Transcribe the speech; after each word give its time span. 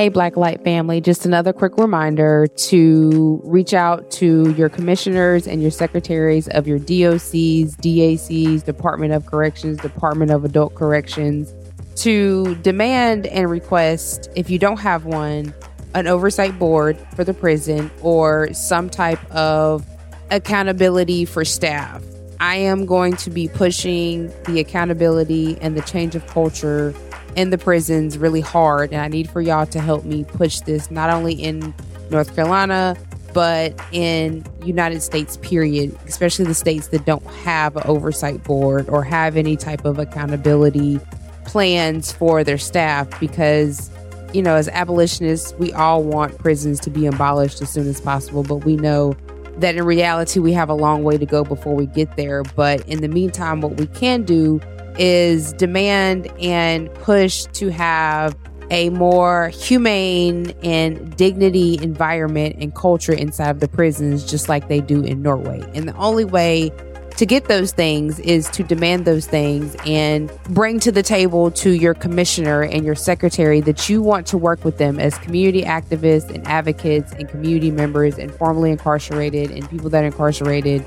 Hey, 0.00 0.08
Black 0.08 0.34
Light 0.38 0.64
family, 0.64 1.02
just 1.02 1.26
another 1.26 1.52
quick 1.52 1.76
reminder 1.76 2.46
to 2.46 3.38
reach 3.44 3.74
out 3.74 4.10
to 4.12 4.50
your 4.52 4.70
commissioners 4.70 5.46
and 5.46 5.60
your 5.60 5.70
secretaries 5.70 6.48
of 6.48 6.66
your 6.66 6.78
DOCs, 6.78 7.76
DACs, 7.76 8.64
Department 8.64 9.12
of 9.12 9.26
Corrections, 9.26 9.76
Department 9.76 10.30
of 10.30 10.42
Adult 10.42 10.74
Corrections 10.74 11.52
to 11.96 12.54
demand 12.62 13.26
and 13.26 13.50
request, 13.50 14.30
if 14.34 14.48
you 14.48 14.58
don't 14.58 14.78
have 14.78 15.04
one, 15.04 15.52
an 15.92 16.06
oversight 16.06 16.58
board 16.58 16.96
for 17.14 17.22
the 17.22 17.34
prison 17.34 17.90
or 18.00 18.50
some 18.54 18.88
type 18.88 19.22
of 19.30 19.86
accountability 20.30 21.26
for 21.26 21.44
staff. 21.44 22.02
I 22.40 22.56
am 22.56 22.86
going 22.86 23.16
to 23.16 23.28
be 23.28 23.48
pushing 23.48 24.28
the 24.46 24.60
accountability 24.60 25.58
and 25.60 25.76
the 25.76 25.82
change 25.82 26.14
of 26.14 26.26
culture 26.26 26.94
in 27.36 27.50
the 27.50 27.58
prisons 27.58 28.18
really 28.18 28.40
hard. 28.40 28.92
And 28.92 29.00
I 29.00 29.08
need 29.08 29.28
for 29.30 29.40
y'all 29.40 29.66
to 29.66 29.80
help 29.80 30.04
me 30.04 30.24
push 30.24 30.60
this 30.60 30.90
not 30.90 31.10
only 31.10 31.34
in 31.34 31.74
North 32.10 32.34
Carolina, 32.34 32.96
but 33.32 33.78
in 33.92 34.44
United 34.64 35.02
States, 35.02 35.36
period, 35.38 35.96
especially 36.06 36.44
the 36.44 36.54
states 36.54 36.88
that 36.88 37.04
don't 37.04 37.24
have 37.26 37.76
an 37.76 37.82
oversight 37.86 38.42
board 38.42 38.88
or 38.88 39.04
have 39.04 39.36
any 39.36 39.56
type 39.56 39.84
of 39.84 39.98
accountability 39.98 41.00
plans 41.44 42.12
for 42.12 42.44
their 42.44 42.58
staff 42.58 43.08
because 43.18 43.90
you 44.32 44.40
know 44.40 44.54
as 44.54 44.68
abolitionists 44.68 45.52
we 45.58 45.72
all 45.72 46.04
want 46.04 46.38
prisons 46.38 46.78
to 46.78 46.90
be 46.90 47.06
abolished 47.06 47.60
as 47.60 47.68
soon 47.68 47.88
as 47.88 48.00
possible 48.00 48.44
but 48.44 48.56
we 48.56 48.76
know 48.76 49.16
that 49.56 49.74
in 49.74 49.84
reality 49.84 50.38
we 50.38 50.52
have 50.52 50.68
a 50.68 50.74
long 50.74 51.02
way 51.02 51.18
to 51.18 51.26
go 51.26 51.42
before 51.42 51.74
we 51.74 51.86
get 51.86 52.14
there 52.16 52.44
but 52.54 52.86
in 52.86 53.00
the 53.00 53.08
meantime 53.08 53.60
what 53.60 53.74
we 53.74 53.86
can 53.86 54.22
do 54.22 54.60
is 54.98 55.52
demand 55.54 56.26
and 56.40 56.92
push 56.94 57.44
to 57.52 57.70
have 57.70 58.36
a 58.70 58.88
more 58.90 59.48
humane 59.48 60.54
and 60.62 61.16
dignity 61.16 61.78
environment 61.82 62.56
and 62.58 62.74
culture 62.74 63.12
inside 63.12 63.50
of 63.50 63.60
the 63.60 63.68
prisons, 63.68 64.24
just 64.24 64.48
like 64.48 64.68
they 64.68 64.80
do 64.80 65.02
in 65.02 65.22
Norway. 65.22 65.60
And 65.74 65.88
the 65.88 65.96
only 65.96 66.24
way 66.24 66.70
to 67.16 67.26
get 67.26 67.48
those 67.48 67.72
things 67.72 68.18
is 68.20 68.48
to 68.48 68.62
demand 68.62 69.04
those 69.04 69.26
things 69.26 69.76
and 69.84 70.32
bring 70.48 70.80
to 70.80 70.90
the 70.90 71.02
table 71.02 71.50
to 71.50 71.72
your 71.72 71.92
commissioner 71.92 72.62
and 72.62 72.82
your 72.84 72.94
secretary 72.94 73.60
that 73.60 73.90
you 73.90 74.00
want 74.00 74.26
to 74.28 74.38
work 74.38 74.64
with 74.64 74.78
them 74.78 74.98
as 74.98 75.18
community 75.18 75.62
activists 75.62 76.34
and 76.34 76.46
advocates 76.46 77.12
and 77.12 77.28
community 77.28 77.70
members 77.70 78.16
and 78.18 78.32
formerly 78.34 78.70
incarcerated 78.70 79.50
and 79.50 79.68
people 79.68 79.90
that 79.90 80.02
are 80.02 80.06
incarcerated 80.06 80.82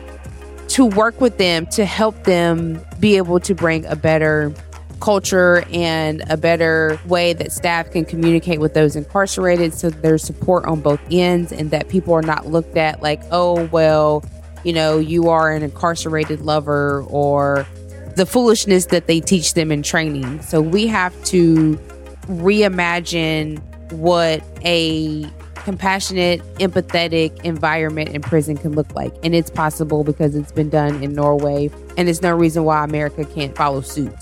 to 0.74 0.88
work 0.88 1.22
with 1.22 1.38
them 1.38 1.68
to 1.68 1.86
help 1.86 2.24
them 2.24 2.84
be 3.00 3.16
able 3.16 3.40
to 3.40 3.54
bring 3.54 3.86
a 3.86 3.96
better 3.96 4.52
culture 5.00 5.64
and 5.72 6.24
a 6.32 6.36
better 6.36 7.00
way 7.06 7.32
that 7.32 7.52
staff 7.52 7.92
can 7.92 8.04
communicate 8.04 8.60
with 8.60 8.74
those 8.74 8.96
incarcerated 8.96 9.72
so 9.72 9.92
there's 9.92 10.24
support 10.24 10.66
on 10.66 10.82
both 10.82 11.00
ends 11.12 11.52
and 11.52 11.70
that 11.70 11.90
people 11.90 12.12
are 12.12 12.24
not 12.24 12.48
looked 12.48 12.76
at 12.76 13.04
like, 13.04 13.22
oh, 13.30 13.66
well, 13.68 14.26
you 14.64 14.74
know, 14.74 14.98
you 14.98 15.30
are 15.30 15.52
an 15.52 15.62
incarcerated 15.62 16.42
lover 16.42 17.04
or 17.04 17.68
the 18.16 18.26
foolishness 18.26 18.88
that 18.88 19.06
they 19.06 19.20
teach 19.20 19.54
them 19.54 19.72
in 19.72 19.84
training. 19.84 20.42
So 20.42 20.60
we 20.60 20.88
have 20.88 21.14
to 21.26 21.78
reimagine 22.28 23.62
what 23.92 24.42
a 24.66 25.30
compassionate, 25.64 26.42
empathetic 26.56 27.44
environment 27.44 28.10
in 28.10 28.22
prison 28.22 28.58
can 28.58 28.74
look 28.74 28.94
like. 28.96 29.14
And 29.24 29.34
it's 29.34 29.50
possible 29.50 30.04
because 30.04 30.36
it's 30.36 30.52
been 30.52 30.70
done 30.70 31.02
in 31.04 31.14
Norway, 31.14 31.70
and 31.98 32.08
there's 32.08 32.22
no 32.22 32.34
reason 32.36 32.64
why 32.64 32.84
America 32.84 33.26
can't 33.26 33.56
follow 33.56 33.82
suit. 33.82 34.16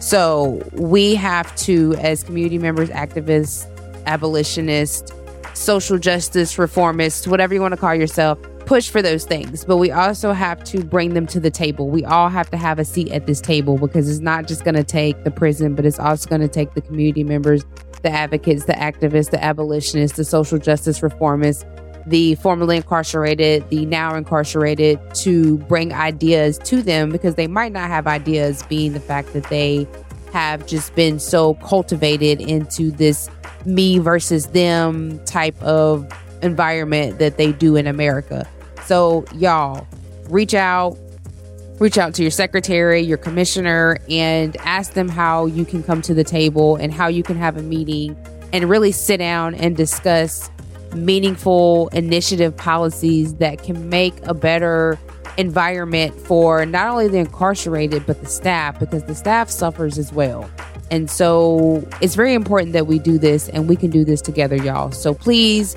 So 0.00 0.62
we 0.72 1.14
have 1.14 1.54
to, 1.56 1.94
as 1.94 2.22
community 2.22 2.58
members, 2.58 2.90
activists, 2.90 3.66
abolitionists, 4.06 5.12
social 5.54 5.98
justice 5.98 6.56
reformists, 6.56 7.26
whatever 7.26 7.54
you 7.54 7.60
want 7.60 7.72
to 7.72 7.80
call 7.80 7.94
yourself, 7.94 8.38
push 8.66 8.88
for 8.88 9.02
those 9.02 9.24
things. 9.24 9.64
But 9.64 9.76
we 9.76 9.90
also 9.90 10.32
have 10.32 10.62
to 10.64 10.84
bring 10.84 11.14
them 11.14 11.26
to 11.28 11.40
the 11.40 11.50
table. 11.50 11.88
We 11.88 12.04
all 12.04 12.28
have 12.28 12.50
to 12.50 12.56
have 12.56 12.78
a 12.78 12.84
seat 12.84 13.10
at 13.12 13.26
this 13.26 13.40
table 13.40 13.78
because 13.78 14.08
it's 14.08 14.20
not 14.20 14.46
just 14.46 14.64
going 14.64 14.74
to 14.74 14.84
take 14.84 15.24
the 15.24 15.30
prison, 15.30 15.74
but 15.74 15.86
it's 15.86 15.98
also 15.98 16.28
going 16.28 16.40
to 16.40 16.48
take 16.48 16.74
the 16.74 16.80
community 16.80 17.24
members 17.24 17.64
the 18.04 18.10
advocates, 18.10 18.66
the 18.66 18.74
activists, 18.74 19.30
the 19.30 19.42
abolitionists, 19.42 20.16
the 20.16 20.24
social 20.24 20.58
justice 20.58 21.00
reformists, 21.00 21.64
the 22.06 22.36
formerly 22.36 22.76
incarcerated, 22.76 23.68
the 23.70 23.84
now 23.86 24.14
incarcerated 24.14 25.00
to 25.14 25.58
bring 25.58 25.92
ideas 25.92 26.58
to 26.58 26.82
them 26.82 27.10
because 27.10 27.34
they 27.34 27.46
might 27.46 27.72
not 27.72 27.88
have 27.88 28.06
ideas, 28.06 28.62
being 28.68 28.92
the 28.92 29.00
fact 29.00 29.32
that 29.32 29.44
they 29.44 29.88
have 30.32 30.66
just 30.66 30.94
been 30.94 31.18
so 31.18 31.54
cultivated 31.54 32.40
into 32.40 32.90
this 32.90 33.28
me 33.64 33.98
versus 33.98 34.48
them 34.48 35.18
type 35.24 35.60
of 35.62 36.06
environment 36.42 37.18
that 37.18 37.38
they 37.38 37.52
do 37.52 37.74
in 37.74 37.86
America. 37.86 38.46
So, 38.84 39.24
y'all, 39.34 39.86
reach 40.28 40.52
out, 40.52 40.98
reach 41.78 41.98
out 41.98 42.14
to 42.14 42.22
your 42.22 42.30
secretary, 42.30 43.00
your 43.00 43.18
commissioner, 43.18 43.98
and 44.08 44.56
ask 44.58 44.92
them 44.92 45.08
how 45.08 45.46
you 45.46 45.64
can 45.64 45.82
come 45.82 46.00
to 46.02 46.14
the 46.14 46.24
table 46.24 46.76
and 46.76 46.92
how 46.92 47.08
you 47.08 47.22
can 47.22 47.36
have 47.36 47.56
a 47.56 47.62
meeting 47.62 48.16
and 48.52 48.70
really 48.70 48.92
sit 48.92 49.16
down 49.18 49.54
and 49.54 49.76
discuss 49.76 50.50
meaningful 50.94 51.88
initiative 51.88 52.56
policies 52.56 53.34
that 53.34 53.62
can 53.62 53.88
make 53.88 54.14
a 54.26 54.34
better 54.34 54.98
environment 55.36 56.14
for 56.14 56.64
not 56.64 56.86
only 56.86 57.08
the 57.08 57.18
incarcerated 57.18 58.06
but 58.06 58.20
the 58.20 58.26
staff 58.28 58.78
because 58.78 59.02
the 59.04 59.14
staff 59.14 59.50
suffers 59.50 59.98
as 59.98 60.12
well. 60.12 60.48
And 60.92 61.10
so 61.10 61.86
it's 62.00 62.14
very 62.14 62.34
important 62.34 62.72
that 62.74 62.86
we 62.86 63.00
do 63.00 63.18
this 63.18 63.48
and 63.48 63.68
we 63.68 63.74
can 63.74 63.90
do 63.90 64.04
this 64.04 64.20
together, 64.20 64.54
y'all. 64.54 64.92
So 64.92 65.12
please, 65.12 65.74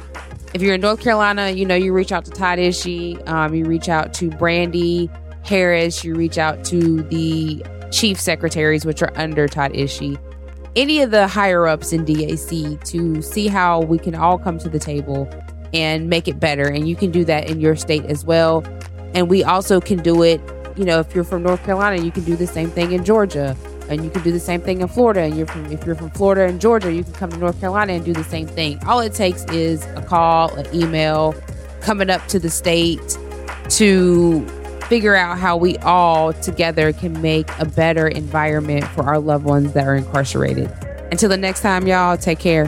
if 0.54 0.62
you're 0.62 0.76
in 0.76 0.82
North 0.82 1.02
Carolina, 1.02 1.50
you 1.50 1.66
know, 1.66 1.76
you 1.76 1.92
reach 1.94 2.12
out 2.12 2.26
to 2.26 2.32
Todd 2.32 2.60
Ishee, 2.60 3.28
um, 3.28 3.56
you 3.56 3.66
reach 3.66 3.90
out 3.90 4.14
to 4.16 4.30
Brandy 4.30 5.10
Harris, 5.44 6.04
you 6.04 6.16
reach 6.16 6.38
out 6.38 6.64
to 6.66 7.04
the 7.04 7.64
chief 7.92 8.20
secretaries, 8.20 8.86
which 8.86 9.02
are 9.02 9.12
under 9.16 9.48
Todd 9.48 9.72
Ishee, 9.74 10.20
any 10.76 11.02
of 11.02 11.12
the 11.12 11.28
higher 11.28 11.68
ups 11.68 11.92
in 11.92 12.06
DAC 12.06 12.84
to 12.86 13.22
see 13.22 13.48
how 13.48 13.82
we 13.82 13.98
can 13.98 14.14
all 14.16 14.38
come 14.38 14.60
to 14.60 14.70
the 14.70 14.80
table 14.80 15.28
and 15.74 16.10
make 16.10 16.28
it 16.28 16.40
better. 16.40 16.68
And 16.68 16.88
you 16.88 16.96
can 16.96 17.12
do 17.12 17.26
that 17.26 17.50
in 17.50 17.60
your 17.60 17.76
state 17.76 18.06
as 18.06 18.24
well. 18.24 18.64
And 19.14 19.30
we 19.30 19.44
also 19.44 19.82
can 19.82 20.02
do 20.04 20.22
it, 20.22 20.40
you 20.78 20.86
know, 20.86 21.00
if 21.00 21.16
you're 21.16 21.24
from 21.24 21.44
North 21.44 21.64
Carolina, 21.64 22.04
you 22.04 22.12
can 22.12 22.24
do 22.24 22.36
the 22.36 22.48
same 22.48 22.70
thing 22.70 22.92
in 22.92 23.04
Georgia. 23.04 23.56
And 23.90 24.04
you 24.04 24.10
can 24.10 24.22
do 24.22 24.32
the 24.32 24.40
same 24.40 24.62
thing 24.62 24.82
in 24.82 24.88
Florida. 24.88 25.22
And 25.22 25.36
you're 25.36 25.48
from 25.48 25.66
if 25.68 25.86
you're 25.86 25.96
from 25.96 26.12
Florida 26.12 26.46
and 26.46 26.60
Georgia, 26.60 26.94
you 26.94 27.04
can 27.04 27.14
come 27.14 27.32
to 27.32 27.38
North 27.38 27.60
Carolina 27.60 27.94
and 27.94 28.06
do 28.06 28.14
the 28.14 28.24
same 28.24 28.46
thing. 28.46 28.80
All 28.86 29.00
it 29.00 29.14
takes 29.14 29.46
is 29.46 29.86
a 29.96 30.02
call, 30.02 30.54
an 30.56 30.68
email, 30.76 31.34
coming 31.82 32.10
up 32.10 32.26
to 32.28 32.38
the 32.38 32.50
state 32.50 33.18
to 33.70 34.46
figure 34.88 35.16
out 35.16 35.38
how 35.38 35.58
we 35.58 35.78
all 35.78 36.34
together 36.34 36.94
can 36.94 37.22
make 37.22 37.50
a 37.60 37.66
better 37.66 38.08
environment 38.08 38.86
for 38.86 39.04
our 39.04 39.20
loved 39.20 39.46
ones 39.46 39.74
that 39.74 39.86
are 39.86 39.96
incarcerated. 39.96 40.72
Until 41.12 41.30
the 41.30 41.38
next 41.38 41.62
time, 41.62 41.88
y'all, 41.88 42.18
take 42.18 42.40
care. 42.40 42.66